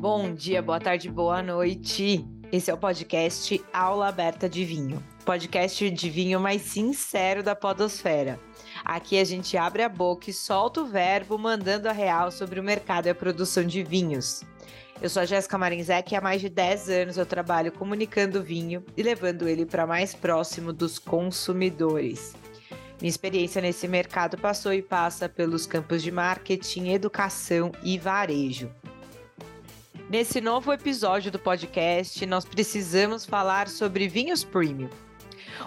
Bom 0.00 0.32
dia, 0.32 0.62
boa 0.62 0.80
tarde, 0.80 1.10
boa 1.10 1.42
noite. 1.42 2.24
Esse 2.50 2.70
é 2.70 2.74
o 2.74 2.78
podcast 2.78 3.62
Aula 3.70 4.08
Aberta 4.08 4.48
de 4.48 4.64
Vinho, 4.64 5.04
podcast 5.26 5.90
de 5.90 6.08
vinho 6.08 6.40
mais 6.40 6.62
sincero 6.62 7.42
da 7.42 7.54
Podosfera. 7.54 8.40
Aqui 8.82 9.20
a 9.20 9.24
gente 9.24 9.58
abre 9.58 9.82
a 9.82 9.90
boca 9.90 10.30
e 10.30 10.32
solta 10.32 10.80
o 10.80 10.86
verbo 10.86 11.36
mandando 11.36 11.86
a 11.86 11.92
real 11.92 12.30
sobre 12.30 12.58
o 12.58 12.62
mercado 12.62 13.08
e 13.08 13.10
a 13.10 13.14
produção 13.14 13.62
de 13.62 13.82
vinhos. 13.82 14.42
Eu 15.02 15.10
sou 15.10 15.20
a 15.20 15.26
Jéssica 15.26 15.58
Marinzec 15.58 16.14
e 16.14 16.16
há 16.16 16.20
mais 16.22 16.40
de 16.40 16.48
10 16.48 16.88
anos 16.88 17.18
eu 17.18 17.26
trabalho 17.26 17.70
comunicando 17.70 18.42
vinho 18.42 18.82
e 18.96 19.02
levando 19.02 19.46
ele 19.46 19.66
para 19.66 19.86
mais 19.86 20.14
próximo 20.14 20.72
dos 20.72 20.98
consumidores. 20.98 22.34
Minha 22.98 23.10
experiência 23.10 23.60
nesse 23.60 23.86
mercado 23.86 24.38
passou 24.38 24.72
e 24.72 24.80
passa 24.80 25.28
pelos 25.28 25.66
campos 25.66 26.02
de 26.02 26.10
marketing, 26.10 26.88
educação 26.88 27.70
e 27.82 27.98
varejo. 27.98 28.70
Nesse 30.10 30.40
novo 30.40 30.72
episódio 30.72 31.30
do 31.30 31.38
podcast, 31.38 32.26
nós 32.26 32.44
precisamos 32.44 33.24
falar 33.24 33.68
sobre 33.68 34.08
vinhos 34.08 34.42
premium. 34.42 34.90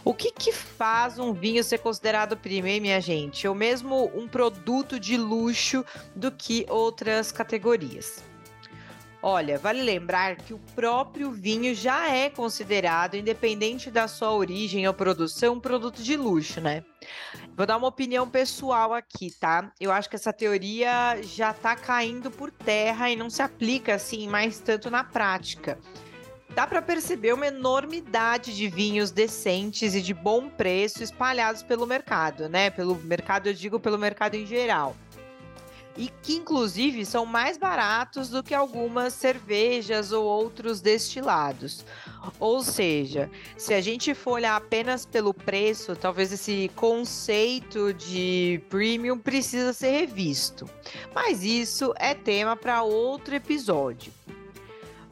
O 0.03 0.13
que, 0.13 0.33
que 0.33 0.51
faz 0.51 1.17
um 1.17 1.31
vinho 1.31 1.63
ser 1.63 1.77
considerado 1.77 2.35
premium, 2.35 2.81
minha 2.81 2.99
gente? 2.99 3.47
Ou 3.47 3.55
mesmo 3.55 4.11
um 4.13 4.27
produto 4.27 4.99
de 4.99 5.15
luxo 5.15 5.85
do 6.13 6.29
que 6.29 6.65
outras 6.67 7.31
categorias? 7.31 8.21
Olha, 9.25 9.57
vale 9.57 9.81
lembrar 9.81 10.35
que 10.35 10.53
o 10.53 10.59
próprio 10.75 11.31
vinho 11.31 11.73
já 11.73 12.09
é 12.13 12.29
considerado, 12.29 13.15
independente 13.15 13.89
da 13.89 14.05
sua 14.05 14.33
origem 14.33 14.85
ou 14.85 14.93
produção, 14.93 15.53
um 15.53 15.59
produto 15.61 16.03
de 16.03 16.17
luxo, 16.17 16.59
né? 16.59 16.83
Vou 17.55 17.65
dar 17.65 17.77
uma 17.77 17.87
opinião 17.87 18.29
pessoal 18.29 18.93
aqui, 18.93 19.31
tá? 19.31 19.71
Eu 19.79 19.93
acho 19.93 20.09
que 20.09 20.17
essa 20.17 20.33
teoria 20.33 21.17
já 21.21 21.53
tá 21.53 21.73
caindo 21.73 22.29
por 22.29 22.51
terra 22.51 23.09
e 23.09 23.15
não 23.15 23.29
se 23.29 23.41
aplica 23.41 23.95
assim 23.95 24.27
mais 24.27 24.59
tanto 24.59 24.91
na 24.91 25.05
prática. 25.05 25.79
Dá 26.49 26.67
para 26.67 26.81
perceber 26.81 27.31
uma 27.31 27.47
enormidade 27.47 28.53
de 28.53 28.67
vinhos 28.67 29.09
decentes 29.09 29.95
e 29.95 30.01
de 30.01 30.13
bom 30.13 30.49
preço 30.49 31.01
espalhados 31.01 31.63
pelo 31.63 31.87
mercado, 31.87 32.49
né? 32.49 32.69
Pelo 32.69 32.93
mercado, 32.95 33.47
eu 33.47 33.53
digo 33.53 33.79
pelo 33.79 33.97
mercado 33.97 34.35
em 34.35 34.45
geral 34.45 34.97
e 35.95 36.09
que 36.21 36.33
inclusive 36.33 37.05
são 37.05 37.25
mais 37.25 37.57
baratos 37.57 38.29
do 38.29 38.41
que 38.41 38.53
algumas 38.53 39.13
cervejas 39.13 40.11
ou 40.11 40.25
outros 40.25 40.81
destilados. 40.81 41.85
Ou 42.39 42.63
seja, 42.63 43.29
se 43.57 43.73
a 43.73 43.81
gente 43.81 44.13
for 44.13 44.33
olhar 44.33 44.55
apenas 44.55 45.05
pelo 45.05 45.33
preço, 45.33 45.95
talvez 45.95 46.31
esse 46.31 46.71
conceito 46.75 47.93
de 47.93 48.61
premium 48.69 49.17
precisa 49.17 49.73
ser 49.73 49.91
revisto. 49.91 50.67
Mas 51.13 51.43
isso 51.43 51.93
é 51.97 52.13
tema 52.13 52.55
para 52.55 52.81
outro 52.83 53.35
episódio. 53.35 54.11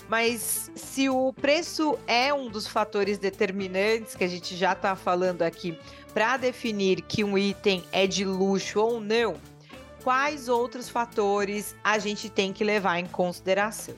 Mas 0.09 0.69
se 0.75 1.07
o 1.09 1.31
preço 1.31 1.97
é 2.05 2.33
um 2.33 2.49
dos 2.49 2.67
fatores 2.67 3.17
determinantes 3.17 4.13
que 4.13 4.25
a 4.25 4.27
gente 4.27 4.57
já 4.57 4.73
está 4.73 4.93
falando 4.93 5.41
aqui 5.41 5.77
para 6.13 6.35
definir 6.35 7.01
que 7.01 7.23
um 7.23 7.37
item 7.37 7.83
é 7.93 8.05
de 8.05 8.25
luxo 8.25 8.81
ou 8.81 8.99
não, 8.99 9.35
quais 10.03 10.47
outros 10.47 10.89
fatores 10.89 11.75
a 11.83 11.97
gente 11.99 12.29
tem 12.29 12.51
que 12.51 12.63
levar 12.63 12.99
em 12.99 13.05
consideração. 13.05 13.95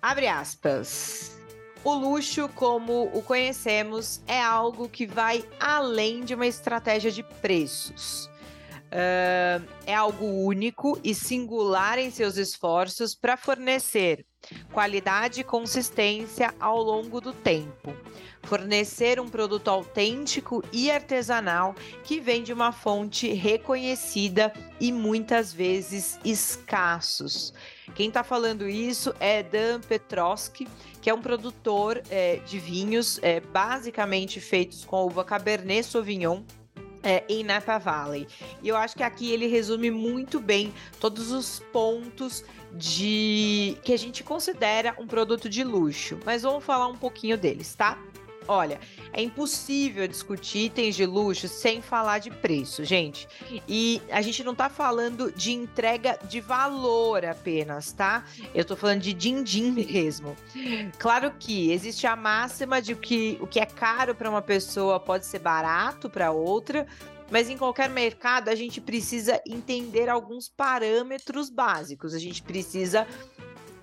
Abre 0.00 0.26
aspas. 0.26 1.38
O 1.84 1.94
luxo, 1.94 2.48
como 2.54 3.04
o 3.14 3.22
conhecemos, 3.22 4.20
é 4.26 4.40
algo 4.40 4.88
que 4.88 5.06
vai 5.06 5.44
além 5.60 6.24
de 6.24 6.34
uma 6.34 6.46
estratégia 6.46 7.10
de 7.10 7.22
preços. 7.22 8.26
Uh, 8.88 9.62
é 9.86 9.94
algo 9.94 10.24
único 10.24 10.98
e 11.04 11.14
singular 11.14 11.98
em 11.98 12.10
seus 12.10 12.36
esforços 12.36 13.14
para 13.14 13.36
fornecer 13.36 14.24
qualidade 14.72 15.40
e 15.40 15.44
consistência 15.44 16.54
ao 16.60 16.82
longo 16.82 17.20
do 17.20 17.32
tempo 17.32 17.94
fornecer 18.48 19.20
um 19.20 19.28
produto 19.28 19.68
autêntico 19.68 20.64
e 20.72 20.90
artesanal 20.90 21.74
que 22.04 22.18
vem 22.20 22.42
de 22.42 22.52
uma 22.52 22.72
fonte 22.72 23.32
reconhecida 23.32 24.52
e 24.80 24.90
muitas 24.90 25.52
vezes 25.52 26.18
escassos. 26.24 27.52
Quem 27.94 28.08
está 28.08 28.22
falando 28.24 28.68
isso 28.68 29.14
é 29.20 29.42
Dan 29.42 29.80
Petroski, 29.80 30.66
que 31.02 31.10
é 31.10 31.14
um 31.14 31.20
produtor 31.20 32.02
é, 32.10 32.36
de 32.36 32.58
vinhos 32.58 33.18
é, 33.22 33.40
basicamente 33.40 34.40
feitos 34.40 34.84
com 34.84 35.04
uva 35.04 35.24
Cabernet 35.24 35.84
Sauvignon, 35.84 36.42
é, 37.02 37.24
em 37.28 37.42
Napa 37.44 37.78
Valley. 37.78 38.26
E 38.62 38.68
eu 38.68 38.76
acho 38.76 38.96
que 38.96 39.02
aqui 39.02 39.30
ele 39.30 39.46
resume 39.46 39.90
muito 39.90 40.40
bem 40.40 40.72
todos 41.00 41.30
os 41.30 41.60
pontos 41.72 42.44
de 42.72 43.76
que 43.82 43.92
a 43.92 43.96
gente 43.96 44.22
considera 44.22 44.94
um 44.98 45.06
produto 45.06 45.48
de 45.48 45.64
luxo. 45.64 46.18
Mas 46.24 46.42
vamos 46.42 46.64
falar 46.64 46.86
um 46.86 46.96
pouquinho 46.96 47.36
deles, 47.36 47.74
tá? 47.74 47.98
Olha, 48.48 48.80
é 49.12 49.20
impossível 49.20 50.08
discutir 50.08 50.66
itens 50.66 50.96
de 50.96 51.04
luxo 51.04 51.46
sem 51.46 51.82
falar 51.82 52.18
de 52.18 52.30
preço, 52.30 52.82
gente. 52.82 53.28
E 53.68 54.00
a 54.10 54.22
gente 54.22 54.42
não 54.42 54.54
tá 54.54 54.70
falando 54.70 55.30
de 55.30 55.52
entrega 55.52 56.18
de 56.26 56.40
valor 56.40 57.26
apenas, 57.26 57.92
tá? 57.92 58.24
Eu 58.54 58.64
tô 58.64 58.74
falando 58.74 59.02
de 59.02 59.12
din-din 59.12 59.70
mesmo. 59.70 60.34
Claro 60.98 61.30
que 61.38 61.70
existe 61.70 62.06
a 62.06 62.16
máxima 62.16 62.80
de 62.80 62.94
que 62.94 63.36
o 63.40 63.46
que 63.46 63.60
é 63.60 63.66
caro 63.66 64.14
para 64.14 64.30
uma 64.30 64.42
pessoa 64.42 64.98
pode 64.98 65.26
ser 65.26 65.40
barato 65.40 66.08
para 66.08 66.32
outra, 66.32 66.86
mas 67.30 67.50
em 67.50 67.58
qualquer 67.58 67.90
mercado 67.90 68.48
a 68.48 68.54
gente 68.54 68.80
precisa 68.80 69.40
entender 69.46 70.08
alguns 70.08 70.48
parâmetros 70.48 71.50
básicos. 71.50 72.14
A 72.14 72.18
gente 72.18 72.42
precisa 72.42 73.06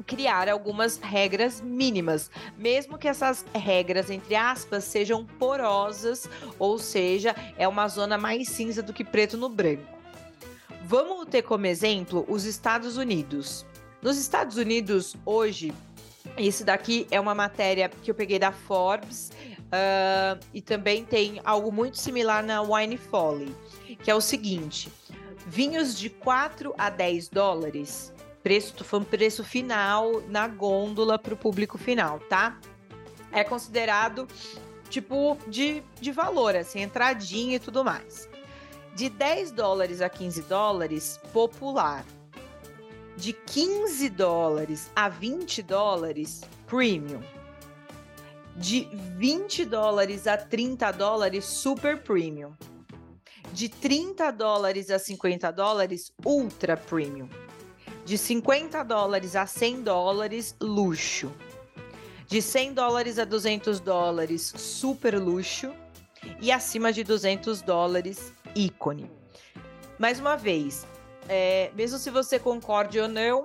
criar 0.06 0.48
algumas 0.48 0.98
regras 0.98 1.62
mínimas, 1.62 2.30
mesmo 2.58 2.98
que 2.98 3.08
essas 3.08 3.46
regras, 3.54 4.10
entre 4.10 4.36
aspas, 4.36 4.84
sejam 4.84 5.26
porosas, 5.26 6.30
ou 6.60 6.78
seja, 6.78 7.36
é 7.58 7.68
uma 7.68 7.88
zona 7.88 8.18
mais 8.18 8.50
cinza 8.50 8.82
do 8.82 8.94
que 8.94 9.04
preto 9.04 9.38
no 9.38 9.50
branco. 9.50 9.96
Vamos 10.84 11.26
ter 11.26 11.42
como 11.42 11.66
exemplo 11.66 12.26
os 12.30 12.46
Estados 12.46 12.98
Unidos. 12.98 13.66
Nos 14.02 14.18
Estados 14.18 14.58
Unidos, 14.58 15.16
hoje, 15.26 15.74
esse 16.38 16.64
daqui 16.64 17.08
é 17.10 17.20
uma 17.20 17.34
matéria 17.34 17.90
que 17.90 18.12
eu 18.12 18.16
peguei 18.16 18.38
da 18.38 18.52
Forbes 18.52 19.32
uh, 19.66 20.40
e 20.54 20.62
também 20.62 21.04
tem 21.04 21.42
algo 21.44 21.72
muito 21.72 21.98
similar 21.98 22.44
na 22.44 22.62
Wine 22.62 22.98
Folly, 22.98 23.56
que 24.04 24.12
é 24.12 24.16
o 24.16 24.22
seguinte: 24.22 24.92
vinhos 25.48 25.98
de 25.98 26.10
4 26.10 26.74
a 26.78 26.90
10 26.92 27.30
dólares 27.30 28.14
preço, 28.46 28.76
tô 28.76 28.84
falando 28.84 29.08
preço 29.08 29.44
final 29.44 30.22
na 30.28 30.48
gôndola 30.48 31.18
para 31.18 31.34
o 31.34 31.38
público 31.38 31.80
final, 31.80 32.20
tá? 32.30 32.60
É 33.32 33.44
considerado 33.44 34.28
tipo 34.88 35.36
de, 35.48 35.82
de 36.00 36.12
valor, 36.12 36.56
assim, 36.56 36.84
entradinha 36.84 37.56
e 37.56 37.60
tudo 37.60 37.84
mais. 37.84 38.30
De 38.94 39.10
10 39.10 39.50
dólares 39.50 40.00
a 40.00 40.10
15 40.10 40.44
dólares, 40.44 41.20
popular. 41.34 42.06
De 43.18 43.34
15 43.34 44.10
dólares 44.10 44.92
a 44.96 45.10
20 45.10 45.64
dólares, 45.64 46.42
premium. 46.68 47.22
De 48.56 48.88
20 49.18 49.66
dólares 49.66 50.28
a 50.28 50.38
30 50.38 50.92
dólares, 50.92 51.46
super 51.46 52.04
premium. 52.04 52.54
De 53.52 53.70
30 53.70 54.30
dólares 54.30 54.92
a 54.92 55.00
50 55.00 55.50
dólares, 55.50 56.14
ultra 56.24 56.78
premium 56.78 57.28
de 58.06 58.20
50 58.20 58.84
dólares 58.84 59.36
a 59.36 59.48
100 59.48 59.82
dólares, 59.82 60.56
luxo. 60.62 61.32
De 62.28 62.42
100 62.42 62.74
dólares 62.74 63.18
a 63.18 63.26
200 63.26 63.80
dólares, 63.80 64.54
super 64.56 65.20
luxo. 65.20 65.74
E 66.40 66.52
acima 66.52 66.94
de 66.94 67.04
200 67.04 67.62
dólares, 67.62 68.32
ícone. 68.56 69.10
Mais 69.98 70.20
uma 70.20 70.36
vez, 70.36 70.86
é, 71.28 71.72
mesmo 71.76 71.98
se 71.98 72.10
você 72.10 72.38
concorde 72.38 73.00
ou 73.00 73.08
não, 73.08 73.44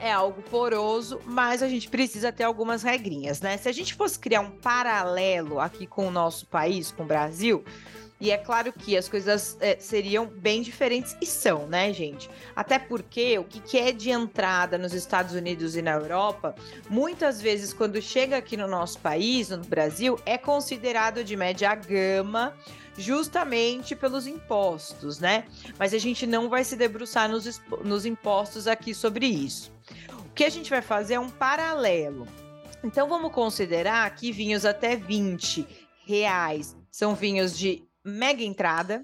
é 0.00 0.12
algo 0.12 0.42
poroso, 0.42 1.20
mas 1.24 1.62
a 1.62 1.68
gente 1.68 1.88
precisa 1.88 2.32
ter 2.32 2.44
algumas 2.44 2.82
regrinhas, 2.82 3.40
né? 3.40 3.56
Se 3.56 3.68
a 3.68 3.72
gente 3.72 3.94
fosse 3.94 4.18
criar 4.18 4.40
um 4.40 4.50
paralelo 4.50 5.60
aqui 5.60 5.86
com 5.86 6.06
o 6.06 6.10
nosso 6.10 6.46
país, 6.46 6.90
com 6.90 7.02
o 7.02 7.06
Brasil, 7.06 7.64
e 8.18 8.30
é 8.30 8.38
claro 8.38 8.72
que 8.72 8.96
as 8.96 9.08
coisas 9.08 9.58
é, 9.60 9.76
seriam 9.78 10.26
bem 10.26 10.62
diferentes 10.62 11.14
e 11.20 11.26
são, 11.26 11.66
né, 11.66 11.92
gente? 11.92 12.30
Até 12.54 12.78
porque 12.78 13.38
o 13.38 13.44
que, 13.44 13.76
é 13.76 13.92
de 13.92 14.10
entrada 14.10 14.78
nos 14.78 14.94
Estados 14.94 15.34
Unidos 15.34 15.76
e 15.76 15.82
na 15.82 15.92
Europa, 15.92 16.54
muitas 16.88 17.42
vezes 17.42 17.74
quando 17.74 18.00
chega 18.00 18.38
aqui 18.38 18.56
no 18.56 18.66
nosso 18.66 18.98
país, 19.00 19.50
no 19.50 19.58
Brasil, 19.58 20.18
é 20.24 20.38
considerado 20.38 21.22
de 21.22 21.36
média 21.36 21.74
gama 21.74 22.56
justamente 22.96 23.94
pelos 23.94 24.26
impostos, 24.26 25.20
né? 25.20 25.44
Mas 25.78 25.92
a 25.92 25.98
gente 25.98 26.26
não 26.26 26.48
vai 26.48 26.64
se 26.64 26.74
debruçar 26.74 27.28
nos, 27.28 27.60
nos 27.84 28.06
impostos 28.06 28.66
aqui 28.66 28.94
sobre 28.94 29.26
isso. 29.26 29.75
Que 30.36 30.44
a 30.44 30.50
gente 30.50 30.68
vai 30.68 30.82
fazer 30.82 31.14
é 31.14 31.20
um 31.20 31.30
paralelo. 31.30 32.28
Então 32.84 33.08
vamos 33.08 33.32
considerar 33.32 34.14
que 34.14 34.30
vinhos 34.30 34.66
até 34.66 34.94
20 34.94 35.66
reais 36.04 36.76
são 36.90 37.14
vinhos 37.14 37.56
de 37.56 37.82
mega 38.04 38.42
entrada, 38.42 39.02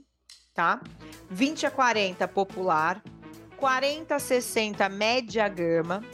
tá? 0.53 0.83
20 1.31 1.65
a 1.65 1.71
40 1.71 2.29
popular, 2.29 3.03
40 3.57 4.15
a 4.15 4.19
60 4.19 4.87
média 4.91 5.49
gama, 5.49 6.05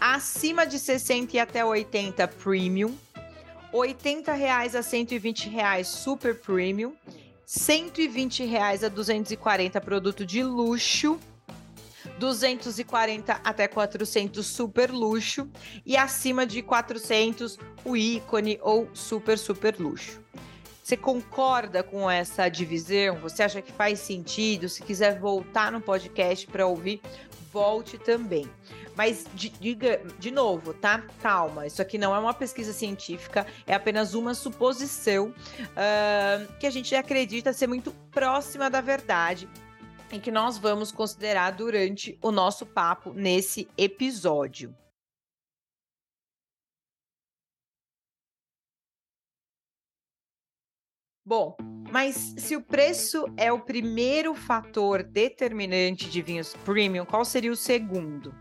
acima 0.00 0.66
de 0.66 0.80
60 0.80 1.36
e 1.36 1.38
até 1.38 1.64
80 1.64 2.26
premium, 2.26 2.98
80 3.72 4.32
reais 4.32 4.74
a 4.74 4.82
120 4.82 5.48
reais 5.50 5.86
super 5.86 6.40
premium, 6.40 6.96
120 7.46 8.44
reais 8.44 8.82
a 8.82 8.88
240 8.88 9.80
produto 9.80 10.26
de 10.26 10.42
luxo, 10.42 11.20
240 12.18 13.40
até 13.44 13.66
400 13.68 14.46
super 14.46 14.90
luxo 14.90 15.48
e 15.84 15.96
acima 15.96 16.46
de 16.46 16.62
400 16.62 17.58
o 17.84 17.96
ícone 17.96 18.58
ou 18.62 18.88
super 18.94 19.38
super 19.38 19.78
luxo. 19.78 20.22
Você 20.82 20.98
concorda 20.98 21.82
com 21.82 22.10
essa 22.10 22.48
divisão? 22.48 23.16
Você 23.20 23.42
acha 23.42 23.62
que 23.62 23.72
faz 23.72 24.00
sentido? 24.00 24.68
Se 24.68 24.82
quiser 24.82 25.18
voltar 25.18 25.72
no 25.72 25.80
podcast 25.80 26.46
para 26.46 26.66
ouvir, 26.66 27.00
volte 27.50 27.96
também. 27.96 28.46
Mas 28.94 29.26
diga 29.34 30.02
de 30.18 30.30
novo, 30.30 30.74
tá? 30.74 31.02
Calma, 31.22 31.66
isso 31.66 31.80
aqui 31.80 31.96
não 31.96 32.14
é 32.14 32.18
uma 32.18 32.34
pesquisa 32.34 32.72
científica, 32.72 33.46
é 33.66 33.74
apenas 33.74 34.14
uma 34.14 34.34
suposição 34.34 35.28
uh, 35.28 36.52
que 36.60 36.66
a 36.66 36.70
gente 36.70 36.94
acredita 36.94 37.52
ser 37.52 37.66
muito 37.66 37.90
próxima 38.12 38.68
da 38.68 38.80
verdade 38.80 39.48
e 40.12 40.18
que 40.18 40.30
nós 40.30 40.58
vamos 40.58 40.92
considerar 40.92 41.52
durante 41.52 42.18
o 42.22 42.30
nosso 42.30 42.64
papo 42.64 43.12
nesse 43.12 43.68
episódio. 43.76 44.74
Bom, 51.26 51.56
mas 51.90 52.34
se 52.36 52.54
o 52.54 52.60
preço 52.60 53.24
é 53.34 53.50
o 53.50 53.58
primeiro 53.58 54.34
fator 54.34 55.02
determinante 55.02 56.10
de 56.10 56.20
vinhos 56.20 56.54
premium, 56.64 57.06
qual 57.06 57.24
seria 57.24 57.50
o 57.50 57.56
segundo? 57.56 58.34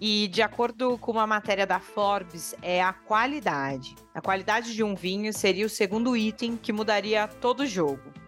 E 0.00 0.28
de 0.28 0.40
acordo 0.40 0.96
com 0.98 1.12
uma 1.12 1.26
matéria 1.26 1.66
da 1.66 1.78
Forbes, 1.78 2.54
é 2.62 2.82
a 2.82 2.94
qualidade. 2.94 3.94
A 4.14 4.22
qualidade 4.22 4.74
de 4.74 4.82
um 4.82 4.94
vinho 4.94 5.32
seria 5.34 5.66
o 5.66 5.68
segundo 5.68 6.16
item 6.16 6.56
que 6.56 6.72
mudaria 6.72 7.28
todo 7.28 7.60
o 7.60 7.66
jogo. 7.66 8.23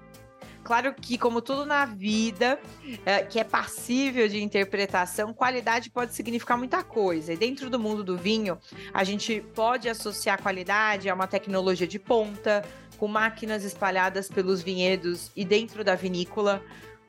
Claro 0.67 0.93
que, 0.93 1.17
como 1.17 1.41
tudo 1.41 1.65
na 1.65 1.85
vida, 1.85 2.59
é, 3.05 3.23
que 3.23 3.39
é 3.39 3.45
passível 3.45 4.27
de 4.27 4.43
interpretação, 4.43 5.33
qualidade 5.33 5.89
pode 5.91 6.13
significar 6.13 6.59
muita 6.59 6.83
coisa. 6.83 7.33
E 7.33 7.37
dentro 7.37 7.71
do 7.71 7.79
mundo 7.79 8.03
do 8.03 8.17
vinho, 8.17 8.59
a 8.93 9.05
gente 9.05 9.41
pode 9.55 9.89
associar 9.89 10.43
qualidade 10.43 11.09
a 11.09 11.15
uma 11.15 11.29
tecnologia 11.29 11.87
de 11.87 12.01
ponta, 12.01 12.65
com 12.99 13.07
máquinas 13.07 13.63
espalhadas 13.63 14.29
pelos 14.29 14.61
vinhedos 14.61 15.31
e 15.37 15.45
dentro 15.45 15.85
da 15.85 15.95
vinícola, 15.95 16.61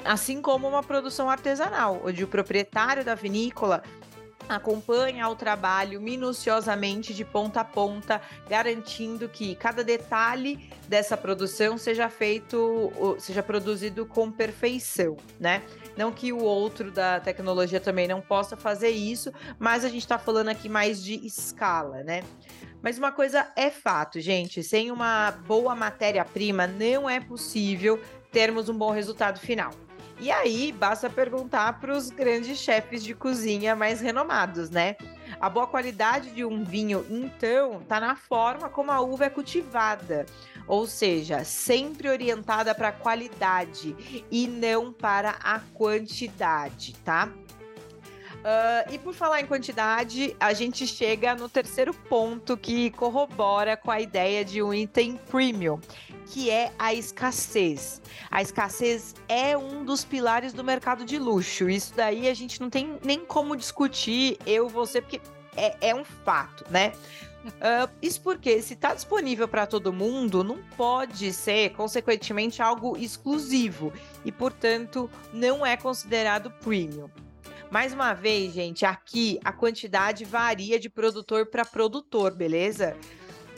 assim 0.06 0.39
como 0.39 0.68
uma 0.68 0.83
produção 0.83 1.27
artesanal, 1.27 2.00
onde 2.06 2.24
o 2.24 2.27
proprietário 2.27 3.04
da 3.04 3.15
vinícola 3.15 3.81
acompanha 4.47 5.27
o 5.27 5.35
trabalho 5.35 6.01
minuciosamente 6.01 7.13
de 7.13 7.25
ponta 7.25 7.61
a 7.61 7.65
ponta, 7.65 8.21
garantindo 8.49 9.27
que 9.27 9.55
cada 9.55 9.83
detalhe 9.83 10.69
dessa 10.88 11.17
produção 11.17 11.77
seja 11.77 12.09
feito, 12.09 12.91
seja 13.19 13.44
produzido 13.44 14.05
com 14.05 14.31
perfeição, 14.31 15.17
né? 15.39 15.63
Não 15.95 16.11
que 16.11 16.31
o 16.31 16.39
outro 16.39 16.91
da 16.91 17.19
tecnologia 17.19 17.79
também 17.79 18.07
não 18.07 18.21
possa 18.21 18.55
fazer 18.55 18.89
isso, 18.89 19.31
mas 19.57 19.83
a 19.83 19.89
gente 19.89 20.01
está 20.01 20.17
falando 20.17 20.49
aqui 20.49 20.69
mais 20.69 21.03
de 21.03 21.15
escala, 21.25 22.03
né? 22.03 22.23
Mas 22.81 22.97
uma 22.97 23.11
coisa 23.11 23.51
é 23.55 23.69
fato, 23.69 24.19
gente: 24.19 24.63
sem 24.63 24.91
uma 24.91 25.31
boa 25.31 25.75
matéria-prima, 25.75 26.67
não 26.67 27.09
é 27.09 27.19
possível 27.19 27.99
termos 28.31 28.69
um 28.69 28.77
bom 28.77 28.91
resultado 28.91 29.39
final. 29.39 29.71
E 30.19 30.31
aí, 30.31 30.71
basta 30.71 31.09
perguntar 31.09 31.79
para 31.79 31.95
os 31.95 32.09
grandes 32.09 32.57
chefes 32.57 33.03
de 33.03 33.13
cozinha 33.13 33.75
mais 33.75 34.01
renomados, 34.01 34.69
né? 34.69 34.95
A 35.39 35.47
boa 35.47 35.67
qualidade 35.67 36.31
de 36.31 36.43
um 36.43 36.63
vinho, 36.63 37.05
então, 37.07 37.81
está 37.81 37.99
na 37.99 38.15
forma 38.15 38.67
como 38.67 38.91
a 38.91 38.99
uva 38.99 39.25
é 39.25 39.29
cultivada, 39.29 40.25
ou 40.67 40.87
seja, 40.87 41.43
sempre 41.43 42.09
orientada 42.09 42.73
para 42.73 42.87
a 42.87 42.91
qualidade 42.91 43.95
e 44.31 44.47
não 44.47 44.91
para 44.91 45.35
a 45.43 45.59
quantidade, 45.75 46.95
tá? 47.05 47.29
Uh, 48.37 48.93
e 48.93 48.97
por 48.97 49.13
falar 49.13 49.41
em 49.41 49.45
quantidade, 49.45 50.35
a 50.39 50.53
gente 50.53 50.87
chega 50.87 51.35
no 51.35 51.49
terceiro 51.49 51.93
ponto 51.93 52.55
que 52.55 52.89
corrobora 52.91 53.75
com 53.75 53.91
a 53.91 53.99
ideia 53.99 54.45
de 54.45 54.63
um 54.63 54.73
item 54.73 55.17
premium, 55.29 55.79
que 56.29 56.50
é 56.50 56.71
a 56.77 56.94
escassez. 56.94 58.01
A 58.29 58.41
escassez 58.41 59.15
é 59.27 59.57
um 59.57 59.83
dos 59.83 60.03
pilares 60.03 60.53
do 60.53 60.63
mercado 60.63 61.06
de 61.06 61.18
luxo. 61.18 61.69
Isso 61.69 61.94
daí 61.95 62.27
a 62.27 62.33
gente 62.33 62.59
não 62.59 62.69
tem 62.69 62.97
nem 63.03 63.25
como 63.25 63.56
discutir, 63.56 64.38
eu, 64.45 64.68
você, 64.68 65.01
porque 65.01 65.21
é, 65.56 65.89
é 65.89 65.95
um 65.95 66.03
fato, 66.03 66.65
né? 66.69 66.94
Uh, 67.45 67.89
isso 68.01 68.21
porque, 68.21 68.62
se 68.62 68.74
está 68.74 68.94
disponível 68.94 69.47
para 69.47 69.65
todo 69.65 69.94
mundo, 69.94 70.44
não 70.44 70.57
pode 70.75 71.31
ser, 71.31 71.69
consequentemente, 71.71 72.62
algo 72.62 72.97
exclusivo 72.97 73.94
e, 74.25 74.31
portanto, 74.31 75.09
não 75.31 75.65
é 75.65 75.77
considerado 75.77 76.51
premium. 76.51 77.09
Mais 77.69 77.94
uma 77.94 78.13
vez, 78.13 78.53
gente, 78.53 78.85
aqui 78.85 79.39
a 79.44 79.51
quantidade 79.51 80.23
varia 80.23 80.80
de 80.80 80.89
produtor 80.89 81.47
para 81.47 81.65
produtor, 81.65 82.33
beleza? 82.33 82.97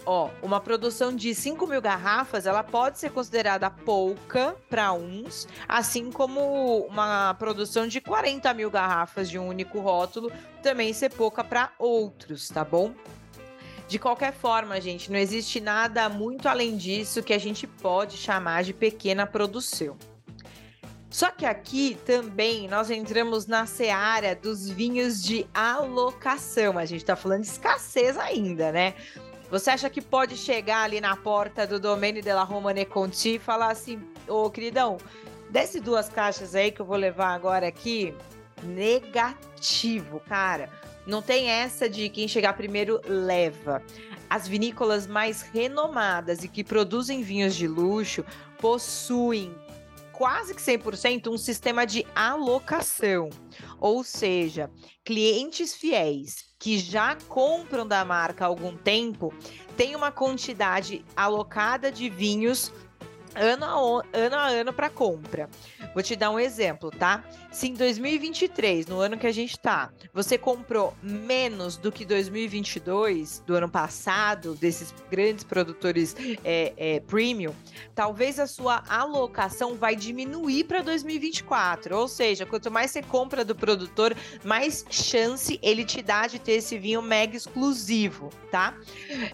Ó, 0.06 0.30
uma 0.42 0.60
produção 0.60 1.16
de 1.16 1.36
5 1.36 1.68
mil 1.68 1.82
garrafas, 1.82 2.46
ela 2.46 2.64
pode 2.64 3.00
ser 3.00 3.12
considerada 3.12 3.70
pouca 3.70 4.56
para 4.70 4.92
uns, 4.94 5.48
assim 5.68 6.12
como 6.12 6.86
uma 6.88 7.34
produção 7.36 7.88
de 7.88 8.02
40 8.02 8.54
mil 8.54 8.72
garrafas 8.72 9.30
de 9.30 9.38
um 9.38 9.48
único 9.48 9.80
rótulo 9.80 10.32
também 10.64 10.94
ser 10.94 11.10
pouca 11.12 11.44
para 11.44 11.72
outros, 11.78 12.48
tá 12.50 12.64
bom? 12.64 12.94
De 13.88 13.98
qualquer 13.98 14.34
forma, 14.34 14.80
gente, 14.80 15.12
não 15.12 15.18
existe 15.18 15.60
nada 15.60 16.08
muito 16.10 16.48
além 16.48 16.78
disso 16.78 17.24
que 17.24 17.34
a 17.34 17.40
gente 17.40 17.66
pode 17.66 18.18
chamar 18.18 18.64
de 18.64 18.74
pequena 18.74 19.26
produção. 19.26 19.98
Só 21.10 21.32
que 21.32 21.44
aqui 21.44 21.98
também 22.06 22.68
nós 22.68 22.92
entramos 22.92 23.48
na 23.48 23.66
seara 23.66 24.36
dos 24.36 24.70
vinhos 24.70 25.24
de 25.24 25.48
alocação. 25.56 26.78
A 26.78 26.86
gente 26.86 27.02
está 27.02 27.16
falando 27.16 27.42
de 27.42 27.48
escassez 27.48 28.16
ainda, 28.16 28.72
né? 28.72 28.94
Você 29.50 29.72
acha 29.72 29.90
que 29.90 30.00
pode 30.00 30.38
chegar 30.38 30.84
ali 30.84 31.02
na 31.02 31.16
porta 31.16 31.66
do 31.66 31.80
Domaine 31.80 32.22
de 32.22 32.32
la 32.32 32.44
Romane 32.44 32.86
Conti 32.86 33.36
e 33.36 33.40
falar 33.40 33.72
assim: 33.72 34.00
Ô 34.28 34.46
oh, 34.46 34.50
queridão, 34.52 34.98
desce 35.50 35.80
duas 35.80 36.08
caixas 36.08 36.54
aí 36.54 36.72
que 36.72 36.80
eu 36.80 36.86
vou 36.86 36.98
levar 36.98 37.34
agora 37.34 37.68
aqui? 37.68 38.14
Negativo, 38.62 40.20
cara. 40.20 40.70
Não 41.06 41.22
tem 41.22 41.50
essa 41.50 41.90
de 41.90 42.10
quem 42.10 42.28
chegar 42.28 42.54
primeiro 42.54 43.02
leva. 43.08 43.82
As 44.30 44.48
vinícolas 44.48 45.08
mais 45.08 45.42
renomadas 45.42 46.44
e 46.44 46.48
que 46.48 46.64
produzem 46.64 47.24
vinhos 47.24 47.56
de 47.56 47.68
luxo 47.68 48.24
possuem 48.60 49.56
quase 50.12 50.54
que 50.54 50.62
100% 50.62 51.32
um 51.32 51.38
sistema 51.38 51.88
de 51.88 52.06
alocação. 52.14 53.30
Ou 53.80 54.04
seja, 54.04 54.70
clientes 55.06 55.74
fiéis 55.74 56.50
que 56.60 56.78
já 56.78 57.16
compram 57.28 57.88
da 57.88 58.04
marca 58.04 58.44
há 58.44 58.48
algum 58.48 58.76
tempo 58.76 59.34
têm 59.78 59.96
uma 59.96 60.12
quantidade 60.12 61.06
alocada 61.16 61.92
de 61.92 62.10
vinhos 62.10 62.72
ano 63.36 63.66
a 63.66 64.18
ano, 64.18 64.36
a 64.36 64.48
ano 64.48 64.74
para 64.74 64.90
compra. 64.90 65.50
Vou 65.94 66.04
te 66.04 66.16
dar 66.16 66.30
um 66.30 66.40
exemplo, 66.40 66.92
tá? 66.92 67.24
Se 67.52 67.68
em 67.68 67.74
2023, 67.74 68.88
no 68.88 69.00
ano 69.00 69.18
que 69.18 69.26
a 69.26 69.32
gente 69.32 69.58
tá, 69.58 69.92
você 70.14 70.38
comprou 70.38 70.94
menos 71.02 71.78
do 71.78 71.92
que 71.92 72.06
2022, 72.06 73.44
do 73.46 73.56
ano 73.56 73.70
passado, 73.70 74.54
desses 74.56 74.94
grandes 75.10 75.44
produtores 75.44 76.16
é, 76.44 76.74
é, 76.78 77.00
premium, 77.00 77.54
talvez 77.96 78.40
a 78.40 78.48
sua 78.48 78.84
alocação 78.88 79.76
vai 79.76 79.96
diminuir 79.96 80.66
para 80.66 80.82
2024. 80.82 81.98
Ou 81.98 82.08
seja, 82.08 82.46
quanto 82.46 82.70
mais 82.70 82.92
você 82.92 83.02
compra 83.02 83.44
do 83.44 83.56
produtor, 83.56 84.16
mais 84.44 84.86
chance 84.90 85.60
ele 85.62 85.84
te 85.84 86.02
dá 86.02 86.28
de 86.28 86.40
ter 86.40 86.54
esse 86.54 86.78
vinho 86.78 87.02
mega 87.02 87.36
exclusivo, 87.36 88.30
tá? 88.52 88.76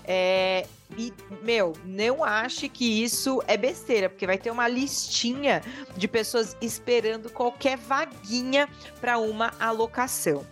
É, 0.06 0.66
e, 0.98 1.14
meu, 1.42 1.74
não 1.86 2.24
ache 2.24 2.70
que 2.70 3.04
isso 3.04 3.42
é 3.48 3.58
besteira, 3.58 4.10
porque 4.10 4.26
vai 4.26 4.38
ter 4.38 4.52
uma 4.52 4.68
listinha 4.68 5.62
de 5.96 6.08
pessoas 6.08 6.56
esperando 6.62 7.30
qualquer 7.30 7.78
vaguinha 7.78 8.70
para 9.00 9.18
uma 9.18 9.54
alocação. 9.60 10.46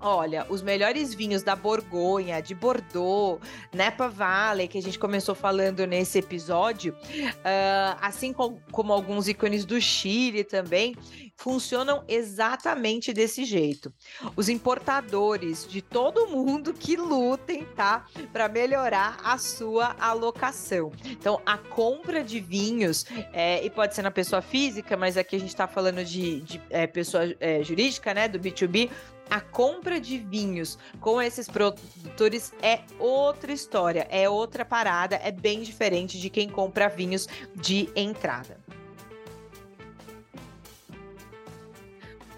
Olha, 0.00 0.46
os 0.48 0.62
melhores 0.62 1.12
vinhos 1.12 1.42
da 1.42 1.56
Borgonha, 1.56 2.40
de 2.40 2.54
Bordeaux, 2.54 3.40
Napa 3.72 4.08
Valley, 4.08 4.68
que 4.68 4.78
a 4.78 4.82
gente 4.82 4.98
começou 4.98 5.34
falando 5.34 5.84
nesse 5.86 6.18
episódio, 6.18 6.92
uh, 6.92 7.98
assim 8.00 8.32
com, 8.32 8.60
como 8.70 8.92
alguns 8.92 9.26
ícones 9.26 9.64
do 9.64 9.80
Chile 9.80 10.44
também, 10.44 10.94
funcionam 11.36 12.04
exatamente 12.08 13.12
desse 13.12 13.44
jeito. 13.44 13.92
Os 14.36 14.48
importadores 14.48 15.66
de 15.68 15.80
todo 15.80 16.26
mundo 16.26 16.74
que 16.74 16.96
lutem, 16.96 17.64
tá? 17.76 18.04
Para 18.32 18.48
melhorar 18.48 19.18
a 19.22 19.38
sua 19.38 19.96
alocação. 20.00 20.92
Então, 21.06 21.40
a 21.46 21.56
compra 21.56 22.24
de 22.24 22.40
vinhos, 22.40 23.06
é, 23.32 23.64
e 23.64 23.70
pode 23.70 23.94
ser 23.94 24.02
na 24.02 24.10
pessoa 24.10 24.42
física, 24.42 24.96
mas 24.96 25.16
aqui 25.16 25.36
a 25.36 25.40
gente 25.40 25.50
está 25.50 25.68
falando 25.68 26.04
de, 26.04 26.40
de 26.40 26.60
é, 26.70 26.86
pessoa 26.86 27.22
é, 27.38 27.62
jurídica, 27.62 28.12
né? 28.12 28.26
Do 28.26 28.38
B2B 28.38 28.90
a 29.30 29.40
compra 29.40 30.00
de 30.00 30.18
vinhos 30.18 30.78
com 31.00 31.20
esses 31.20 31.48
produtores 31.48 32.52
é 32.62 32.80
outra 32.98 33.52
história, 33.52 34.06
é 34.10 34.28
outra 34.28 34.64
parada, 34.64 35.16
é 35.16 35.30
bem 35.30 35.62
diferente 35.62 36.18
de 36.18 36.30
quem 36.30 36.48
compra 36.48 36.88
vinhos 36.88 37.28
de 37.54 37.88
entrada. 37.94 38.58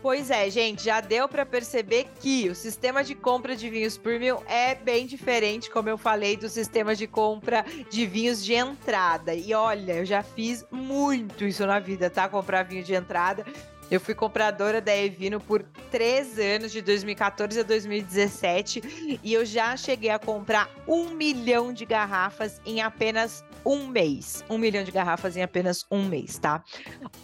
Pois 0.02 0.30
é, 0.30 0.48
gente, 0.48 0.82
já 0.82 1.02
deu 1.02 1.28
para 1.28 1.44
perceber 1.44 2.06
que 2.20 2.48
o 2.48 2.54
sistema 2.54 3.04
de 3.04 3.14
compra 3.14 3.54
de 3.54 3.68
vinhos 3.68 3.98
premium 3.98 4.38
é 4.46 4.74
bem 4.74 5.06
diferente, 5.06 5.68
como 5.68 5.90
eu 5.90 5.98
falei, 5.98 6.38
do 6.38 6.48
sistema 6.48 6.96
de 6.96 7.06
compra 7.06 7.66
de 7.90 8.06
vinhos 8.06 8.42
de 8.42 8.54
entrada. 8.54 9.34
E 9.34 9.52
olha, 9.52 9.96
eu 9.96 10.06
já 10.06 10.22
fiz 10.22 10.64
muito 10.70 11.44
isso 11.44 11.66
na 11.66 11.78
vida, 11.78 12.08
tá? 12.08 12.30
Comprar 12.30 12.62
vinho 12.62 12.82
de 12.82 12.94
entrada. 12.94 13.44
Eu 13.90 13.98
fui 13.98 14.14
compradora 14.14 14.80
da 14.80 14.96
Evino 14.96 15.40
por 15.40 15.64
três 15.90 16.38
anos, 16.38 16.70
de 16.70 16.80
2014 16.80 17.58
a 17.58 17.62
2017, 17.64 19.18
e 19.22 19.32
eu 19.32 19.44
já 19.44 19.76
cheguei 19.76 20.10
a 20.10 20.18
comprar 20.18 20.70
um 20.86 21.10
milhão 21.10 21.72
de 21.72 21.84
garrafas 21.84 22.60
em 22.64 22.80
apenas 22.80 23.44
um 23.66 23.88
mês. 23.88 24.44
Um 24.48 24.58
milhão 24.58 24.84
de 24.84 24.92
garrafas 24.92 25.36
em 25.36 25.42
apenas 25.42 25.84
um 25.90 26.04
mês, 26.04 26.38
tá? 26.38 26.62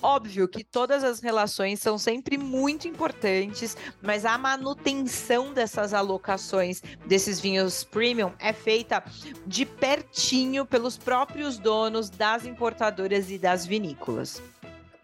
Óbvio 0.02 0.48
que 0.48 0.64
todas 0.64 1.04
as 1.04 1.20
relações 1.20 1.78
são 1.78 1.96
sempre 1.96 2.36
muito 2.36 2.88
importantes, 2.88 3.76
mas 4.02 4.24
a 4.24 4.36
manutenção 4.36 5.54
dessas 5.54 5.94
alocações 5.94 6.82
desses 7.06 7.38
vinhos 7.38 7.84
premium 7.84 8.32
é 8.40 8.52
feita 8.52 9.04
de 9.46 9.64
pertinho 9.64 10.66
pelos 10.66 10.98
próprios 10.98 11.58
donos 11.58 12.10
das 12.10 12.44
importadoras 12.44 13.30
e 13.30 13.38
das 13.38 13.64
vinícolas 13.64 14.42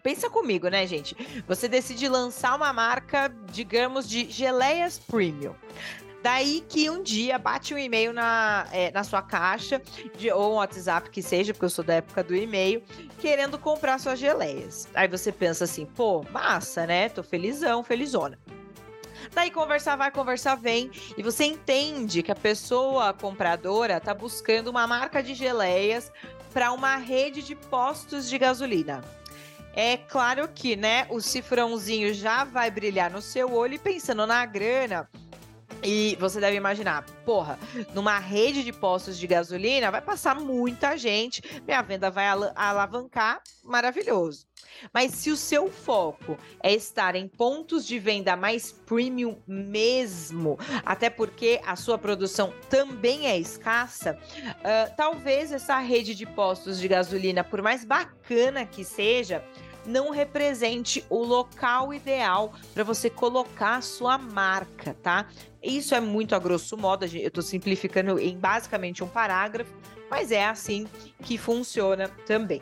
pensa 0.03 0.29
comigo, 0.29 0.67
né, 0.67 0.85
gente? 0.85 1.15
Você 1.47 1.67
decide 1.67 2.07
lançar 2.09 2.55
uma 2.55 2.73
marca, 2.73 3.33
digamos, 3.51 4.07
de 4.07 4.29
geleias 4.29 4.99
premium. 4.99 5.55
Daí 6.21 6.63
que 6.69 6.89
um 6.89 7.01
dia 7.01 7.37
bate 7.37 7.73
um 7.73 7.77
e-mail 7.77 8.13
na, 8.13 8.65
é, 8.71 8.91
na 8.91 9.03
sua 9.03 9.21
caixa, 9.21 9.81
de, 10.17 10.31
ou 10.31 10.53
um 10.53 10.55
WhatsApp 10.55 11.09
que 11.09 11.21
seja, 11.21 11.53
porque 11.53 11.65
eu 11.65 11.69
sou 11.69 11.83
da 11.83 11.95
época 11.95 12.23
do 12.23 12.33
e-mail, 12.33 12.81
querendo 13.19 13.57
comprar 13.57 13.99
suas 13.99 14.19
geleias. 14.19 14.87
Aí 14.93 15.07
você 15.07 15.31
pensa 15.31 15.65
assim, 15.65 15.85
pô, 15.85 16.23
massa, 16.31 16.85
né? 16.85 17.09
Tô 17.09 17.23
felizão, 17.23 17.83
felizona. 17.83 18.39
Daí 19.33 19.51
conversar 19.51 19.95
vai, 19.97 20.11
conversar 20.11 20.55
vem, 20.55 20.91
e 21.17 21.23
você 21.23 21.45
entende 21.45 22.21
que 22.23 22.31
a 22.31 22.35
pessoa 22.35 23.13
compradora 23.13 23.99
tá 23.99 24.13
buscando 24.13 24.69
uma 24.69 24.85
marca 24.85 25.21
de 25.21 25.33
geleias 25.33 26.11
para 26.53 26.71
uma 26.71 26.95
rede 26.97 27.41
de 27.41 27.55
postos 27.55 28.29
de 28.29 28.37
gasolina. 28.37 29.01
É 29.75 29.97
claro 29.97 30.47
que, 30.47 30.75
né, 30.75 31.07
o 31.09 31.19
cifrãozinho 31.19 32.13
já 32.13 32.43
vai 32.43 32.69
brilhar 32.69 33.09
no 33.09 33.21
seu 33.21 33.51
olho 33.51 33.73
e 33.73 33.79
pensando 33.79 34.27
na 34.27 34.45
grana. 34.45 35.09
E 35.81 36.17
você 36.19 36.39
deve 36.39 36.57
imaginar, 36.57 37.05
porra, 37.25 37.57
numa 37.93 38.19
rede 38.19 38.63
de 38.63 38.71
postos 38.71 39.17
de 39.17 39.27
gasolina 39.27 39.91
vai 39.91 40.01
passar 40.01 40.35
muita 40.35 40.97
gente, 40.97 41.41
minha 41.65 41.81
venda 41.81 42.09
vai 42.09 42.27
al 42.27 42.51
alavancar, 42.55 43.41
maravilhoso. 43.63 44.45
Mas 44.93 45.11
se 45.11 45.29
o 45.29 45.37
seu 45.37 45.69
foco 45.69 46.37
é 46.61 46.73
estar 46.73 47.15
em 47.15 47.27
pontos 47.27 47.85
de 47.85 47.99
venda 47.99 48.35
mais 48.35 48.71
premium 48.71 49.37
mesmo, 49.47 50.57
até 50.85 51.09
porque 51.09 51.61
a 51.65 51.75
sua 51.75 51.97
produção 51.97 52.53
também 52.69 53.27
é 53.27 53.37
escassa, 53.37 54.17
uh, 54.39 54.95
talvez 54.95 55.51
essa 55.51 55.77
rede 55.79 56.15
de 56.15 56.25
postos 56.25 56.79
de 56.79 56.87
gasolina, 56.87 57.43
por 57.43 57.61
mais 57.61 57.85
bacana 57.85 58.65
que 58.65 58.83
seja, 58.83 59.43
não 59.85 60.09
represente 60.11 61.03
o 61.09 61.23
local 61.23 61.93
ideal 61.93 62.53
para 62.73 62.83
você 62.83 63.09
colocar 63.09 63.77
a 63.77 63.81
sua 63.81 64.17
marca, 64.17 64.95
tá? 65.01 65.27
Isso 65.61 65.95
é 65.95 65.99
muito 65.99 66.35
a 66.35 66.39
grosso 66.39 66.77
modo, 66.77 67.05
eu 67.05 67.27
estou 67.27 67.43
simplificando 67.43 68.19
em 68.19 68.37
basicamente 68.37 69.03
um 69.03 69.07
parágrafo, 69.07 69.73
mas 70.09 70.31
é 70.31 70.45
assim 70.45 70.87
que 71.23 71.37
funciona 71.37 72.09
também. 72.25 72.61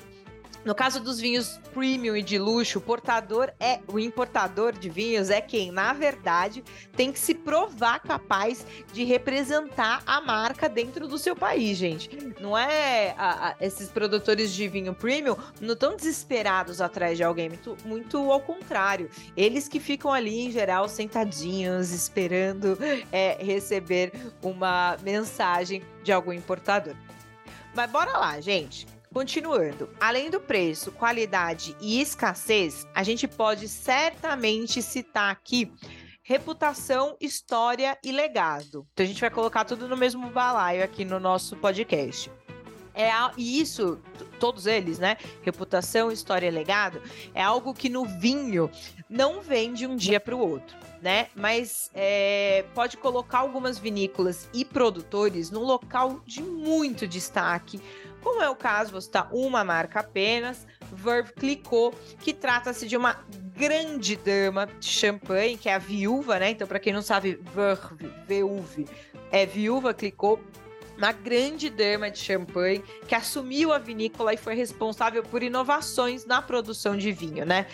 No 0.64 0.76
caso 0.76 1.00
dos 1.00 1.20
vinhos 1.20 1.60
premium 1.74 2.16
e 2.16 2.22
de 2.22 2.38
luxo, 2.38 2.78
o 2.78 2.82
portador 2.82 3.52
é 3.60 3.80
o 3.88 3.98
importador 3.98 4.74
de 4.74 4.90
vinhos 4.90 5.32
é 5.32 5.42
quem, 5.42 5.72
na 5.72 5.92
verdade, 5.92 6.64
tem 6.96 7.12
que 7.12 7.18
se 7.18 7.34
provar 7.34 8.00
capaz 8.00 8.66
de 8.94 9.04
representar 9.04 10.04
a 10.06 10.22
marca 10.22 10.70
dentro 10.70 11.08
do 11.08 11.18
seu 11.18 11.36
país, 11.36 11.78
gente. 11.78 12.10
Não 12.40 12.56
é 12.56 13.16
a, 13.18 13.50
a, 13.50 13.56
esses 13.60 13.90
produtores 13.90 14.54
de 14.54 14.68
vinho 14.68 14.94
premium 14.94 15.36
não 15.60 15.74
estão 15.74 15.96
desesperados 15.96 16.80
atrás 16.80 17.18
de 17.18 17.24
alguém, 17.24 17.50
muito, 17.50 17.78
muito 17.84 18.32
ao 18.32 18.40
contrário. 18.40 19.10
Eles 19.36 19.68
que 19.68 19.80
ficam 19.80 20.14
ali 20.14 20.42
em 20.42 20.52
geral 20.52 20.88
sentadinhos 20.88 21.92
esperando 21.92 22.78
é, 23.12 23.44
receber 23.44 24.12
uma 24.44 24.96
mensagem 25.02 25.82
de 26.04 26.12
algum 26.12 26.32
importador. 26.32 26.96
Mas 27.74 27.90
bora 27.90 28.18
lá, 28.18 28.40
gente. 28.40 28.86
Continuando, 29.14 29.90
além 30.00 30.30
do 30.30 30.40
preço, 30.40 30.90
qualidade 30.90 31.76
e 31.82 32.00
escassez, 32.00 32.88
a 32.96 33.04
gente 33.04 33.28
pode 33.28 33.68
certamente 33.68 34.82
citar 34.82 35.30
aqui 35.30 35.70
reputação, 36.24 37.18
história 37.20 37.98
e 38.06 38.10
legado. 38.10 38.88
Então 38.94 39.04
a 39.04 39.08
gente 39.08 39.20
vai 39.20 39.30
colocar 39.30 39.66
tudo 39.66 39.86
no 39.86 39.98
mesmo 39.98 40.30
balaio 40.30 40.82
aqui 40.82 41.04
no 41.04 41.20
nosso 41.20 41.58
podcast. 41.58 42.32
É, 42.94 43.10
e 43.38 43.60
isso, 43.60 44.00
todos 44.40 44.66
eles, 44.66 44.98
né? 44.98 45.18
Reputação, 45.42 46.10
história 46.10 46.48
e 46.48 46.52
legado, 46.52 47.02
é 47.34 47.42
algo 47.42 47.74
que 47.74 47.90
no 47.90 48.06
vinho 48.06 48.72
não 49.10 49.42
vem 49.42 49.74
de 49.74 49.86
um 49.86 49.98
dia 49.98 50.22
para 50.22 50.36
o 50.36 50.40
outro. 50.40 50.78
Né? 51.02 51.30
Mas 51.36 51.90
é, 51.96 52.64
pode 52.76 52.96
colocar 52.96 53.40
algumas 53.40 53.80
vinícolas 53.80 54.48
e 54.54 54.64
produtores 54.64 55.50
num 55.50 55.64
local 55.64 56.22
de 56.28 56.44
muito 56.44 57.08
destaque 57.08 57.82
como 58.22 58.42
é 58.42 58.50
o 58.50 58.56
caso, 58.56 58.92
vou 58.92 59.02
citar 59.02 59.30
uma 59.32 59.64
marca 59.64 60.00
apenas, 60.00 60.66
Verve 60.92 61.34
Clicquot, 61.34 61.96
que 62.20 62.34
trata-se 62.34 62.88
de 62.88 62.98
uma 62.98 63.24
grande 63.56 64.16
dama 64.16 64.68
de 64.80 64.88
champanhe, 64.88 65.58
que 65.58 65.70
é 65.70 65.74
a 65.74 65.78
viúva, 65.78 66.40
né? 66.40 66.52
Então, 66.52 66.68
para 66.68 66.80
quem 66.80 66.94
não 66.94 67.02
sabe, 67.02 67.40
Verve, 67.54 68.12
Veuve, 68.28 68.88
é 69.32 69.46
viúva 69.46 69.94
Clicquot, 69.94 70.42
uma 70.98 71.12
grande 71.12 71.70
dama 71.70 72.12
de 72.12 72.20
champanhe 72.20 72.84
que 73.08 73.16
assumiu 73.16 73.74
a 73.74 73.80
vinícola 73.80 74.34
e 74.34 74.38
foi 74.38 74.54
responsável 74.54 75.24
por 75.24 75.42
inovações 75.42 76.26
na 76.26 76.42
produção 76.42 76.96
de 76.96 77.12
vinho, 77.12 77.46
né? 77.46 77.66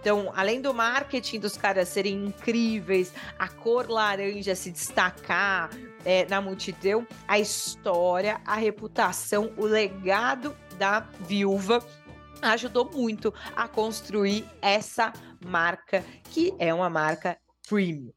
Então, 0.00 0.32
além 0.36 0.60
do 0.60 0.72
marketing 0.72 1.40
dos 1.40 1.56
caras 1.56 1.88
serem 1.88 2.26
incríveis, 2.26 3.12
a 3.36 3.48
cor 3.48 3.90
laranja 3.90 4.54
se 4.54 4.70
destacar 4.70 5.70
é, 6.06 6.24
na 6.26 6.40
multidão, 6.40 7.04
a 7.26 7.36
história, 7.36 8.40
a 8.46 8.54
reputação, 8.54 9.52
o 9.56 9.66
legado 9.66 10.56
da 10.78 11.00
viúva 11.00 11.84
ajudou 12.40 12.88
muito 12.88 13.34
a 13.56 13.66
construir 13.66 14.48
essa 14.62 15.12
marca, 15.44 16.04
que 16.30 16.54
é 16.60 16.72
uma 16.72 16.88
marca 16.88 17.36
premium. 17.68 18.12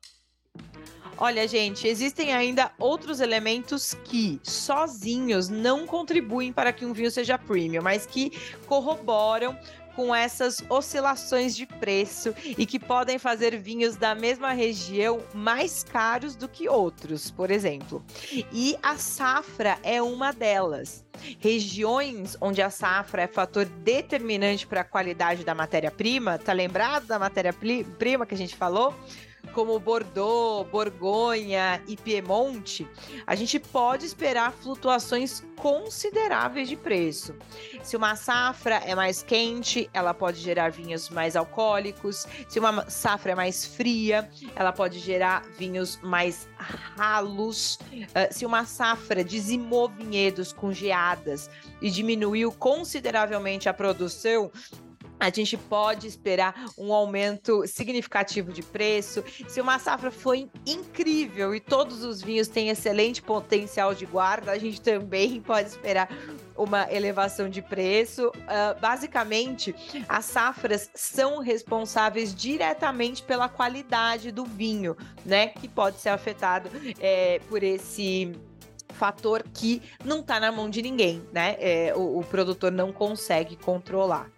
Olha, 1.18 1.48
gente, 1.48 1.88
existem 1.88 2.32
ainda 2.32 2.72
outros 2.78 3.20
elementos 3.20 3.94
que 4.06 4.40
sozinhos 4.44 5.50
não 5.50 5.86
contribuem 5.88 6.54
para 6.54 6.72
que 6.72 6.86
um 6.86 6.94
vinho 6.94 7.12
seja 7.12 7.38
premium, 7.38 7.82
mas 7.82 8.06
que 8.06 8.32
corroboram 8.68 9.58
com 10.00 10.16
essas 10.16 10.64
oscilações 10.70 11.54
de 11.54 11.66
preço 11.66 12.34
e 12.58 12.66
que 12.66 12.80
podem 12.80 13.20
fazer 13.20 13.58
vinhos 13.58 13.98
da 13.98 14.16
mesma 14.16 14.54
região 14.54 15.20
mais 15.34 15.84
caros 15.84 16.38
do 16.38 16.48
que 16.48 16.70
outros, 16.70 17.30
por 17.30 17.52
exemplo. 17.52 18.02
E 18.50 18.78
a 18.82 18.96
safra 18.96 19.78
é 19.84 20.02
uma 20.02 20.32
delas. 20.32 21.04
Regiões 21.38 22.38
onde 22.40 22.62
a 22.62 22.70
safra 22.70 23.24
é 23.24 23.28
fator 23.28 23.66
determinante 23.66 24.66
para 24.66 24.82
a 24.82 24.86
qualidade 24.86 25.44
da 25.44 25.54
matéria-prima, 25.54 26.38
tá 26.38 26.54
lembrado 26.54 27.06
da 27.06 27.20
matéria-prima 27.20 28.26
que 28.26 28.34
a 28.34 28.38
gente 28.38 28.56
falou? 28.56 28.96
Como 29.54 29.80
Bordeaux, 29.80 30.68
Borgonha 30.70 31.82
e 31.88 31.96
Piemonte, 31.96 32.88
a 33.26 33.36
gente 33.36 33.60
pode 33.60 34.06
esperar 34.06 34.52
flutuações 34.54 35.44
consideráveis 35.56 36.70
de 36.70 36.76
preço. 36.76 37.36
Se 37.84 37.98
uma 37.98 38.16
safra 38.16 38.76
é 38.86 38.96
mais 38.96 39.22
quente, 39.22 39.90
ela 39.94 40.14
pode 40.14 40.40
gerar 40.40 40.70
vinhos 40.70 41.10
mais 41.10 41.36
alcoólicos. 41.36 42.26
Se 42.48 42.60
uma 42.60 42.90
safra 42.90 43.34
é 43.34 43.36
mais 43.36 43.66
fria, 43.66 44.30
ela 44.56 44.72
pode 44.72 45.00
gerar 45.00 45.44
vinhos 45.58 46.00
mais 46.02 46.48
ralos. 46.58 47.76
Uh, 47.92 48.32
se 48.32 48.46
uma 48.46 48.66
safra 48.66 49.24
dizimou 49.24 49.90
vinhedos 49.90 50.54
com 50.54 50.72
geadas 50.72 51.50
e 51.82 51.92
diminuiu 51.92 52.52
consideravelmente 52.52 53.68
a 53.68 53.74
produção, 53.74 54.52
a 55.20 55.30
gente 55.30 55.58
pode 55.58 56.08
esperar 56.08 56.66
um 56.78 56.94
aumento 56.94 57.68
significativo 57.68 58.54
de 58.54 58.64
preço. 58.64 59.24
Se 59.48 59.60
uma 59.60 59.78
safra 59.78 60.10
foi 60.10 60.50
incrível 60.66 61.54
e 61.54 61.60
todos 61.60 62.04
os 62.04 62.22
vinhos 62.22 62.48
têm 62.48 62.70
excelente 62.70 63.22
potencial 63.22 63.94
de 63.94 64.06
guarda, 64.06 64.52
a 64.52 64.58
gente 64.58 64.80
também 64.80 65.42
pode 65.42 65.68
esperar 65.68 66.10
uma 66.56 66.92
elevação 66.92 67.50
de 67.50 67.62
preço. 67.62 68.30
Uh, 68.30 68.80
basicamente, 68.80 69.76
as 70.08 70.26
safras 70.26 70.90
são 70.94 71.40
responsáveis 71.40 72.34
diretamente 72.34 73.24
pela 73.24 73.50
qualidade 73.50 74.32
do 74.32 74.46
vinho, 74.46 74.96
né? 75.26 75.48
Que 75.48 75.68
pode 75.68 75.98
ser 75.98 76.10
afetado 76.10 76.70
é, 77.00 77.40
por 77.50 77.64
esse 77.64 78.32
fator 78.94 79.44
que 79.54 79.82
não 80.04 80.20
está 80.20 80.40
na 80.40 80.52
mão 80.52 80.70
de 80.70 80.82
ninguém, 80.82 81.22
né? 81.32 81.56
É, 81.60 81.94
o, 81.96 82.20
o 82.20 82.24
produtor 82.24 82.72
não 82.72 82.92
consegue 82.92 83.56
controlar. 83.56 84.30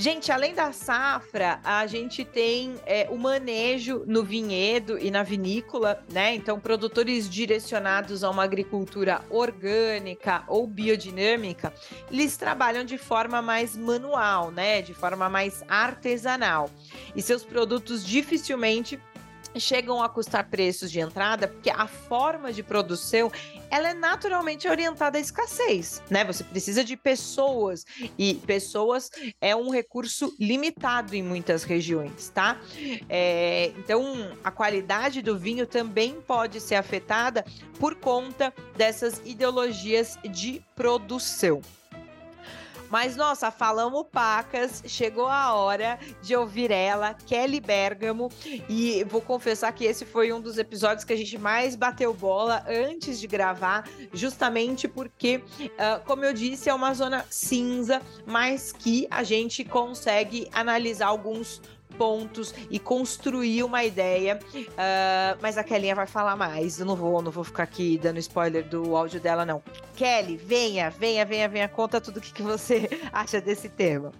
Gente, 0.00 0.32
além 0.32 0.54
da 0.54 0.72
safra, 0.72 1.60
a 1.62 1.86
gente 1.86 2.24
tem 2.24 2.76
é, 2.86 3.06
o 3.10 3.18
manejo 3.18 4.02
no 4.06 4.24
vinhedo 4.24 4.98
e 4.98 5.10
na 5.10 5.22
vinícola, 5.22 6.02
né? 6.10 6.34
Então, 6.34 6.58
produtores 6.58 7.28
direcionados 7.28 8.24
a 8.24 8.30
uma 8.30 8.42
agricultura 8.42 9.20
orgânica 9.28 10.42
ou 10.48 10.66
biodinâmica, 10.66 11.70
eles 12.10 12.34
trabalham 12.38 12.82
de 12.82 12.96
forma 12.96 13.42
mais 13.42 13.76
manual, 13.76 14.50
né? 14.50 14.80
De 14.80 14.94
forma 14.94 15.28
mais 15.28 15.62
artesanal. 15.68 16.70
E 17.14 17.20
seus 17.20 17.44
produtos 17.44 18.02
dificilmente 18.02 18.98
chegam 19.58 20.02
a 20.02 20.08
custar 20.08 20.48
preços 20.48 20.90
de 20.90 21.00
entrada 21.00 21.48
porque 21.48 21.70
a 21.70 21.86
forma 21.86 22.52
de 22.52 22.62
produção 22.62 23.30
ela 23.70 23.90
é 23.90 23.94
naturalmente 23.94 24.68
orientada 24.68 25.16
à 25.16 25.20
escassez, 25.20 26.02
né? 26.10 26.24
Você 26.24 26.42
precisa 26.42 26.82
de 26.84 26.96
pessoas 26.96 27.84
e 28.18 28.34
pessoas 28.34 29.10
é 29.40 29.54
um 29.54 29.70
recurso 29.70 30.34
limitado 30.38 31.14
em 31.14 31.22
muitas 31.22 31.62
regiões, 31.62 32.28
tá? 32.30 32.60
É, 33.08 33.72
então 33.78 34.36
a 34.42 34.50
qualidade 34.50 35.22
do 35.22 35.38
vinho 35.38 35.66
também 35.66 36.20
pode 36.20 36.60
ser 36.60 36.74
afetada 36.74 37.44
por 37.78 37.94
conta 37.94 38.52
dessas 38.76 39.20
ideologias 39.24 40.18
de 40.24 40.62
produção. 40.74 41.62
Mas, 42.90 43.14
nossa, 43.14 43.50
falamos 43.50 44.04
pacas, 44.10 44.82
chegou 44.86 45.28
a 45.28 45.54
hora 45.54 45.98
de 46.20 46.34
ouvir 46.34 46.72
ela, 46.72 47.14
Kelly 47.14 47.60
Bergamo, 47.60 48.28
e 48.68 49.04
vou 49.04 49.22
confessar 49.22 49.72
que 49.72 49.84
esse 49.84 50.04
foi 50.04 50.32
um 50.32 50.40
dos 50.40 50.58
episódios 50.58 51.04
que 51.04 51.12
a 51.12 51.16
gente 51.16 51.38
mais 51.38 51.76
bateu 51.76 52.12
bola 52.12 52.64
antes 52.68 53.20
de 53.20 53.28
gravar, 53.28 53.88
justamente 54.12 54.88
porque, 54.88 55.36
uh, 55.36 56.04
como 56.04 56.24
eu 56.24 56.32
disse, 56.32 56.68
é 56.68 56.74
uma 56.74 56.92
zona 56.92 57.24
cinza, 57.30 58.02
mas 58.26 58.72
que 58.72 59.06
a 59.10 59.22
gente 59.22 59.64
consegue 59.64 60.48
analisar 60.52 61.06
alguns 61.06 61.62
pontos 61.90 62.54
e 62.70 62.78
construir 62.78 63.62
uma 63.62 63.84
ideia. 63.84 64.38
Uh, 64.54 65.38
mas 65.42 65.58
a 65.58 65.64
Kelly 65.64 65.92
vai 65.94 66.06
falar 66.06 66.36
mais. 66.36 66.80
Eu 66.80 66.86
não 66.86 66.96
vou, 66.96 67.20
não 67.20 67.30
vou 67.30 67.44
ficar 67.44 67.64
aqui 67.64 67.98
dando 67.98 68.18
spoiler 68.18 68.64
do 68.64 68.96
áudio 68.96 69.20
dela, 69.20 69.44
não. 69.44 69.62
Kelly, 69.96 70.36
venha, 70.36 70.90
venha, 70.90 71.24
venha, 71.24 71.48
venha, 71.48 71.68
conta 71.68 72.00
tudo 72.00 72.18
o 72.18 72.20
que, 72.20 72.32
que 72.32 72.42
você 72.42 72.88
acha 73.12 73.40
desse 73.40 73.68
tema. 73.68 74.12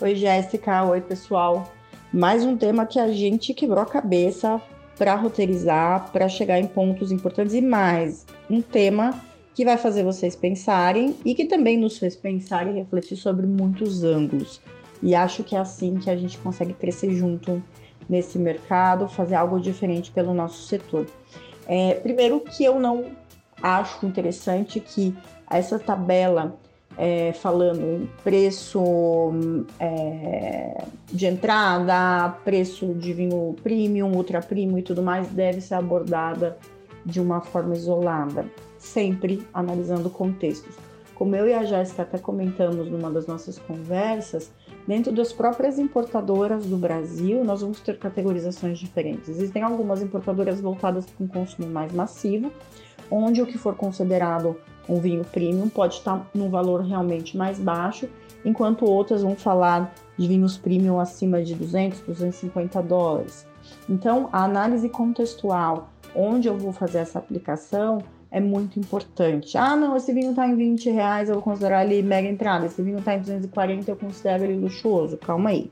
Oi, 0.00 0.14
Jéssica. 0.14 0.84
Oi, 0.84 1.00
pessoal. 1.00 1.72
Mais 2.12 2.44
um 2.44 2.56
tema 2.56 2.84
que 2.84 3.00
a 3.00 3.10
gente 3.10 3.54
quebrou 3.54 3.80
a 3.80 3.86
cabeça 3.86 4.60
para 4.98 5.14
roteirizar, 5.14 6.10
para 6.12 6.28
chegar 6.28 6.58
em 6.58 6.66
pontos 6.66 7.10
importantes 7.10 7.54
e 7.54 7.60
mais 7.60 8.26
um 8.50 8.60
tema 8.60 9.18
que 9.54 9.64
vai 9.64 9.76
fazer 9.76 10.02
vocês 10.02 10.34
pensarem 10.34 11.16
e 11.24 11.34
que 11.34 11.44
também 11.44 11.78
nos 11.78 11.98
fez 11.98 12.16
pensar 12.16 12.66
e 12.66 12.72
refletir 12.72 13.16
sobre 13.16 13.46
muitos 13.46 14.02
ângulos. 14.02 14.60
E 15.02 15.14
acho 15.14 15.42
que 15.42 15.56
é 15.56 15.58
assim 15.58 15.96
que 15.96 16.08
a 16.08 16.16
gente 16.16 16.38
consegue 16.38 16.72
crescer 16.72 17.12
junto 17.12 17.62
nesse 18.08 18.38
mercado, 18.38 19.08
fazer 19.08 19.34
algo 19.34 19.60
diferente 19.60 20.10
pelo 20.10 20.32
nosso 20.32 20.62
setor. 20.66 21.06
É, 21.66 21.94
primeiro 21.94 22.40
que 22.40 22.64
eu 22.64 22.78
não 22.78 23.06
acho 23.62 24.04
interessante 24.06 24.80
que 24.80 25.16
essa 25.48 25.78
tabela 25.78 26.56
é, 26.96 27.32
falando 27.32 27.80
em 27.80 28.08
preço 28.22 29.32
é, 29.78 30.84
de 31.06 31.26
entrada, 31.26 32.36
preço 32.44 32.94
de 32.94 33.12
vinho 33.12 33.54
premium, 33.62 34.12
ultra 34.14 34.40
premium 34.40 34.78
e 34.78 34.82
tudo 34.82 35.02
mais, 35.02 35.28
deve 35.28 35.60
ser 35.60 35.74
abordada 35.74 36.58
de 37.04 37.20
uma 37.20 37.40
forma 37.40 37.74
isolada, 37.74 38.44
sempre 38.78 39.46
analisando 39.52 40.10
contextos. 40.10 40.74
Como 41.14 41.36
eu 41.36 41.48
e 41.48 41.54
a 41.54 41.64
Jéssica 41.64 42.02
até 42.02 42.18
comentamos 42.18 42.90
numa 42.90 43.10
das 43.10 43.26
nossas 43.26 43.58
conversas, 43.58 44.50
Dentro 44.86 45.12
das 45.12 45.32
próprias 45.32 45.78
importadoras 45.78 46.66
do 46.66 46.76
Brasil, 46.76 47.44
nós 47.44 47.60
vamos 47.60 47.80
ter 47.80 47.98
categorizações 47.98 48.78
diferentes. 48.78 49.28
Existem 49.28 49.62
algumas 49.62 50.02
importadoras 50.02 50.60
voltadas 50.60 51.06
para 51.06 51.24
um 51.24 51.28
consumo 51.28 51.68
mais 51.68 51.92
massivo, 51.92 52.50
onde 53.10 53.40
o 53.40 53.46
que 53.46 53.56
for 53.56 53.76
considerado 53.76 54.56
um 54.88 54.98
vinho 54.98 55.24
premium 55.24 55.68
pode 55.68 55.94
estar 55.94 56.28
num 56.34 56.50
valor 56.50 56.80
realmente 56.80 57.36
mais 57.36 57.58
baixo, 57.58 58.08
enquanto 58.44 58.84
outras 58.84 59.22
vão 59.22 59.36
falar 59.36 59.94
de 60.18 60.26
vinhos 60.26 60.56
premium 60.56 60.98
acima 60.98 61.42
de 61.42 61.54
200, 61.54 62.00
250 62.00 62.82
dólares. 62.82 63.46
Então, 63.88 64.28
a 64.32 64.42
análise 64.44 64.88
contextual, 64.88 65.90
onde 66.14 66.48
eu 66.48 66.58
vou 66.58 66.72
fazer 66.72 66.98
essa 66.98 67.20
aplicação, 67.20 68.02
é 68.32 68.40
muito 68.40 68.80
importante. 68.80 69.58
Ah, 69.58 69.76
não, 69.76 69.94
esse 69.94 70.10
vinho 70.12 70.34
tá 70.34 70.48
em 70.48 70.56
20 70.56 70.90
reais, 70.90 71.28
eu 71.28 71.34
vou 71.34 71.44
considerar 71.44 71.84
ele 71.84 72.02
mega 72.02 72.26
entrada. 72.26 72.64
Esse 72.64 72.82
vinho 72.82 73.00
tá 73.02 73.14
em 73.14 73.20
240, 73.20 73.90
eu 73.90 73.96
considero 73.96 74.44
ele 74.44 74.58
luxuoso. 74.58 75.18
Calma 75.18 75.50
aí. 75.50 75.70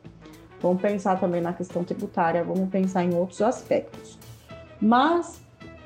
Vamos 0.60 0.82
pensar 0.82 1.18
também 1.18 1.40
na 1.40 1.54
questão 1.54 1.82
tributária, 1.82 2.44
vamos 2.44 2.68
pensar 2.68 3.02
em 3.02 3.14
outros 3.14 3.40
aspectos. 3.40 4.18
Mas, 4.78 5.40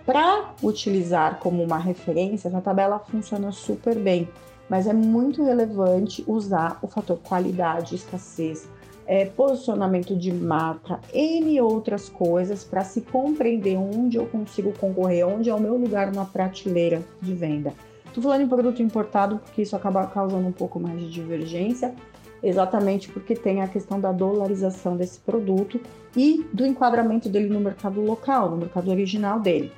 para 0.04 0.52
utilizar 0.60 1.38
como 1.38 1.62
uma 1.62 1.78
referência, 1.78 2.48
essa 2.48 2.60
tabela 2.60 2.98
funciona 2.98 3.52
super 3.52 3.96
bem. 3.96 4.28
Mas 4.68 4.88
é 4.88 4.92
muito 4.92 5.44
relevante 5.44 6.24
usar 6.26 6.78
o 6.82 6.88
fator 6.88 7.18
qualidade, 7.18 7.94
escassez, 7.94 8.68
é, 9.06 9.24
posicionamento 9.24 10.16
de 10.16 10.32
marca, 10.32 11.00
N 11.12 11.60
outras 11.60 12.08
coisas 12.08 12.64
para 12.64 12.84
se 12.84 13.00
compreender 13.00 13.76
onde 13.76 14.16
eu 14.16 14.26
consigo 14.26 14.72
concorrer, 14.78 15.26
onde 15.26 15.50
é 15.50 15.54
o 15.54 15.60
meu 15.60 15.76
lugar 15.76 16.12
na 16.12 16.24
prateleira 16.24 17.02
de 17.20 17.34
venda. 17.34 17.72
Estou 18.06 18.22
falando 18.22 18.42
em 18.42 18.48
produto 18.48 18.82
importado 18.82 19.38
porque 19.38 19.62
isso 19.62 19.74
acaba 19.74 20.06
causando 20.06 20.46
um 20.46 20.52
pouco 20.52 20.78
mais 20.78 21.00
de 21.00 21.10
divergência, 21.10 21.94
exatamente 22.42 23.08
porque 23.08 23.34
tem 23.34 23.60
a 23.60 23.68
questão 23.68 24.00
da 24.00 24.12
dolarização 24.12 24.96
desse 24.96 25.18
produto 25.20 25.80
e 26.16 26.46
do 26.52 26.64
enquadramento 26.64 27.28
dele 27.28 27.48
no 27.48 27.60
mercado 27.60 28.00
local, 28.00 28.50
no 28.50 28.56
mercado 28.56 28.90
original 28.90 29.40
dele 29.40 29.72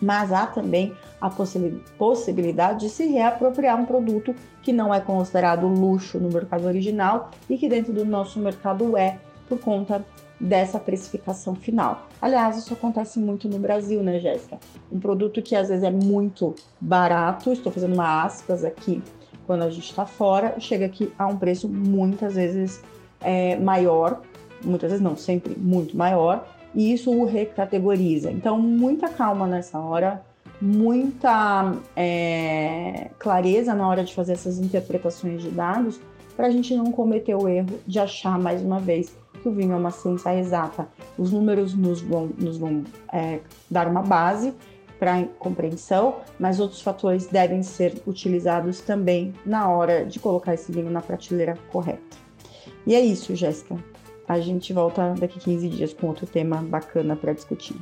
mas 0.00 0.32
há 0.32 0.46
também 0.46 0.94
a 1.20 1.30
possibilidade 1.98 2.80
de 2.80 2.90
se 2.90 3.06
reapropriar 3.06 3.80
um 3.80 3.86
produto 3.86 4.34
que 4.62 4.72
não 4.72 4.92
é 4.92 5.00
considerado 5.00 5.66
luxo 5.66 6.18
no 6.18 6.28
mercado 6.28 6.66
original 6.66 7.30
e 7.48 7.56
que 7.56 7.68
dentro 7.68 7.92
do 7.92 8.04
nosso 8.04 8.38
mercado 8.38 8.96
é 8.96 9.18
por 9.48 9.58
conta 9.58 10.04
dessa 10.38 10.78
precificação 10.78 11.54
final. 11.54 12.06
Aliás, 12.20 12.58
isso 12.58 12.74
acontece 12.74 13.18
muito 13.18 13.48
no 13.48 13.58
Brasil, 13.58 14.02
né, 14.02 14.20
Jéssica? 14.20 14.58
Um 14.92 15.00
produto 15.00 15.40
que 15.40 15.56
às 15.56 15.68
vezes 15.68 15.82
é 15.82 15.90
muito 15.90 16.54
barato, 16.80 17.52
estou 17.52 17.72
fazendo 17.72 17.94
uma 17.94 18.22
aspas 18.24 18.64
aqui, 18.64 19.02
quando 19.46 19.62
a 19.62 19.70
gente 19.70 19.88
está 19.88 20.04
fora, 20.04 20.56
chega 20.58 20.84
aqui 20.86 21.12
a 21.18 21.26
um 21.26 21.36
preço 21.36 21.68
muitas 21.68 22.34
vezes 22.34 22.82
é, 23.20 23.56
maior, 23.56 24.20
muitas 24.62 24.90
vezes 24.90 25.02
não, 25.02 25.16
sempre 25.16 25.54
muito 25.56 25.96
maior, 25.96 26.46
e 26.76 26.92
isso 26.92 27.10
o 27.10 27.24
recategoriza. 27.24 28.30
Então, 28.30 28.60
muita 28.60 29.08
calma 29.08 29.46
nessa 29.46 29.78
hora, 29.80 30.22
muita 30.60 31.74
é, 31.96 33.10
clareza 33.18 33.74
na 33.74 33.88
hora 33.88 34.04
de 34.04 34.14
fazer 34.14 34.34
essas 34.34 34.58
interpretações 34.58 35.42
de 35.42 35.48
dados, 35.48 35.98
para 36.36 36.48
a 36.48 36.50
gente 36.50 36.76
não 36.76 36.92
cometer 36.92 37.34
o 37.34 37.48
erro 37.48 37.80
de 37.86 37.98
achar 37.98 38.38
mais 38.38 38.60
uma 38.60 38.78
vez 38.78 39.16
que 39.42 39.48
o 39.48 39.52
vinho 39.52 39.72
é 39.72 39.76
uma 39.76 39.90
ciência 39.90 40.38
exata. 40.38 40.86
Os 41.16 41.32
números 41.32 41.74
nos 41.74 42.02
vão, 42.02 42.28
nos 42.38 42.58
vão 42.58 42.84
é, 43.10 43.40
dar 43.70 43.88
uma 43.88 44.02
base 44.02 44.52
para 44.98 45.24
compreensão, 45.38 46.16
mas 46.38 46.60
outros 46.60 46.82
fatores 46.82 47.26
devem 47.26 47.62
ser 47.62 48.02
utilizados 48.06 48.80
também 48.80 49.32
na 49.46 49.68
hora 49.70 50.04
de 50.04 50.18
colocar 50.18 50.52
esse 50.52 50.70
vinho 50.70 50.90
na 50.90 51.00
prateleira 51.00 51.56
correta. 51.72 52.16
E 52.86 52.94
é 52.94 53.00
isso, 53.00 53.34
Jéssica. 53.34 53.76
A 54.28 54.40
gente 54.40 54.72
volta 54.72 55.14
daqui 55.18 55.38
15 55.38 55.68
dias 55.68 55.92
com 55.94 56.08
outro 56.08 56.26
tema 56.26 56.56
bacana 56.56 57.14
para 57.14 57.32
discutir. 57.32 57.76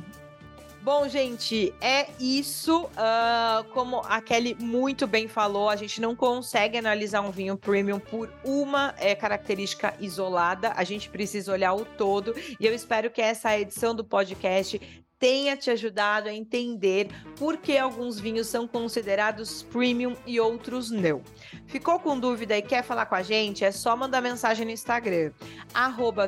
Bom, 0.85 1.09
gente, 1.09 1.73
é 1.81 2.09
isso. 2.19 2.83
Uh, 2.83 3.63
como 3.73 4.01
a 4.01 4.21
Kelly 4.21 4.55
muito 4.59 5.07
bem 5.07 5.27
falou, 5.27 5.67
a 5.67 5.75
gente 5.75 5.99
não 5.99 6.15
consegue 6.15 6.77
analisar 6.77 7.21
um 7.21 7.31
vinho 7.31 7.57
premium 7.57 7.97
por 7.97 8.31
uma 8.43 8.93
é, 8.99 9.15
característica 9.15 9.95
isolada. 9.99 10.73
A 10.75 10.83
gente 10.83 11.09
precisa 11.09 11.51
olhar 11.51 11.73
o 11.73 11.83
todo. 11.83 12.35
E 12.59 12.67
eu 12.67 12.71
espero 12.71 13.09
que 13.09 13.19
essa 13.19 13.57
edição 13.57 13.95
do 13.95 14.03
podcast 14.03 14.79
tenha 15.19 15.55
te 15.55 15.71
ajudado 15.71 16.29
a 16.29 16.33
entender 16.33 17.07
por 17.37 17.57
que 17.57 17.77
alguns 17.77 18.19
vinhos 18.19 18.47
são 18.47 18.67
considerados 18.67 19.63
premium 19.63 20.15
e 20.25 20.39
outros 20.39 20.91
não. 20.91 21.21
Ficou 21.65 21.99
com 21.99 22.19
dúvida 22.19 22.57
e 22.57 22.61
quer 22.61 22.83
falar 22.83 23.05
com 23.05 23.15
a 23.15 23.23
gente? 23.23 23.63
É 23.63 23.71
só 23.71 23.95
mandar 23.95 24.21
mensagem 24.21 24.65
no 24.65 24.71
Instagram, 24.71 25.31